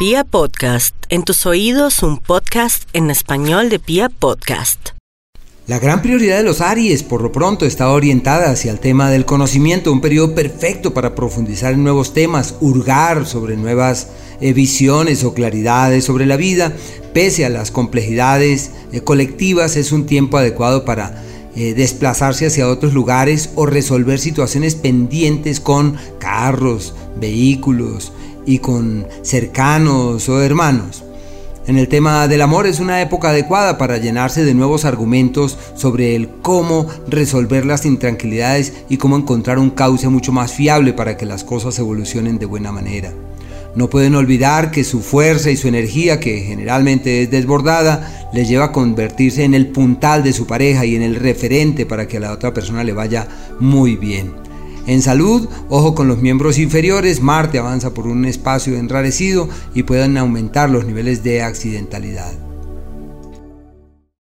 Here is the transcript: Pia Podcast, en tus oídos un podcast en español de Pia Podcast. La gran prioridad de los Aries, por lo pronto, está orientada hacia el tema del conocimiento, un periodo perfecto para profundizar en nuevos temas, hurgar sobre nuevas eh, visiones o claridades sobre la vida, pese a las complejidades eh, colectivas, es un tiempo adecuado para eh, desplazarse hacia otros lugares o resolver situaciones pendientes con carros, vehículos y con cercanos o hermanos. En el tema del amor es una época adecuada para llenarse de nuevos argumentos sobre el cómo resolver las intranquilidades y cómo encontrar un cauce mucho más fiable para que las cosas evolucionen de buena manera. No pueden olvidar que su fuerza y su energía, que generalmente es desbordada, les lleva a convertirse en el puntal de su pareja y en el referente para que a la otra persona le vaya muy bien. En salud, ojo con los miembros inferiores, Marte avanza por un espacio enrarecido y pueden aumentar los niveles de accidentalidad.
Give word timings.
Pia 0.00 0.24
Podcast, 0.24 0.94
en 1.10 1.24
tus 1.24 1.44
oídos 1.44 2.02
un 2.02 2.16
podcast 2.16 2.84
en 2.94 3.10
español 3.10 3.68
de 3.68 3.78
Pia 3.78 4.08
Podcast. 4.08 4.92
La 5.66 5.78
gran 5.78 6.00
prioridad 6.00 6.38
de 6.38 6.42
los 6.42 6.62
Aries, 6.62 7.02
por 7.02 7.20
lo 7.20 7.32
pronto, 7.32 7.66
está 7.66 7.90
orientada 7.90 8.50
hacia 8.50 8.72
el 8.72 8.80
tema 8.80 9.10
del 9.10 9.26
conocimiento, 9.26 9.92
un 9.92 10.00
periodo 10.00 10.34
perfecto 10.34 10.94
para 10.94 11.14
profundizar 11.14 11.74
en 11.74 11.82
nuevos 11.82 12.14
temas, 12.14 12.54
hurgar 12.62 13.26
sobre 13.26 13.58
nuevas 13.58 14.08
eh, 14.40 14.54
visiones 14.54 15.22
o 15.22 15.34
claridades 15.34 16.06
sobre 16.06 16.24
la 16.24 16.38
vida, 16.38 16.72
pese 17.12 17.44
a 17.44 17.50
las 17.50 17.70
complejidades 17.70 18.70
eh, 18.92 19.02
colectivas, 19.02 19.76
es 19.76 19.92
un 19.92 20.06
tiempo 20.06 20.38
adecuado 20.38 20.86
para 20.86 21.22
eh, 21.54 21.74
desplazarse 21.74 22.46
hacia 22.46 22.70
otros 22.70 22.94
lugares 22.94 23.50
o 23.54 23.66
resolver 23.66 24.18
situaciones 24.18 24.76
pendientes 24.76 25.60
con 25.60 25.98
carros, 26.18 26.94
vehículos 27.20 28.14
y 28.46 28.58
con 28.58 29.06
cercanos 29.22 30.28
o 30.28 30.42
hermanos. 30.42 31.04
En 31.66 31.78
el 31.78 31.88
tema 31.88 32.26
del 32.26 32.42
amor 32.42 32.66
es 32.66 32.80
una 32.80 33.00
época 33.00 33.28
adecuada 33.28 33.78
para 33.78 33.98
llenarse 33.98 34.44
de 34.44 34.54
nuevos 34.54 34.84
argumentos 34.84 35.56
sobre 35.74 36.16
el 36.16 36.28
cómo 36.42 36.86
resolver 37.06 37.64
las 37.64 37.86
intranquilidades 37.86 38.72
y 38.88 38.96
cómo 38.96 39.16
encontrar 39.16 39.58
un 39.58 39.70
cauce 39.70 40.08
mucho 40.08 40.32
más 40.32 40.52
fiable 40.52 40.94
para 40.94 41.16
que 41.16 41.26
las 41.26 41.44
cosas 41.44 41.78
evolucionen 41.78 42.38
de 42.38 42.46
buena 42.46 42.72
manera. 42.72 43.12
No 43.76 43.88
pueden 43.88 44.16
olvidar 44.16 44.72
que 44.72 44.82
su 44.82 45.00
fuerza 45.00 45.50
y 45.50 45.56
su 45.56 45.68
energía, 45.68 46.18
que 46.18 46.40
generalmente 46.40 47.22
es 47.22 47.30
desbordada, 47.30 48.30
les 48.32 48.48
lleva 48.48 48.66
a 48.66 48.72
convertirse 48.72 49.44
en 49.44 49.54
el 49.54 49.68
puntal 49.68 50.24
de 50.24 50.32
su 50.32 50.46
pareja 50.46 50.84
y 50.86 50.96
en 50.96 51.02
el 51.02 51.14
referente 51.14 51.86
para 51.86 52.08
que 52.08 52.16
a 52.16 52.20
la 52.20 52.32
otra 52.32 52.52
persona 52.52 52.82
le 52.82 52.94
vaya 52.94 53.28
muy 53.60 53.94
bien. 53.94 54.49
En 54.86 55.02
salud, 55.02 55.48
ojo 55.68 55.94
con 55.94 56.08
los 56.08 56.18
miembros 56.18 56.58
inferiores, 56.58 57.20
Marte 57.20 57.58
avanza 57.58 57.94
por 57.94 58.06
un 58.06 58.24
espacio 58.24 58.76
enrarecido 58.76 59.48
y 59.74 59.84
pueden 59.84 60.16
aumentar 60.16 60.70
los 60.70 60.84
niveles 60.84 61.22
de 61.22 61.42
accidentalidad. 61.42 62.49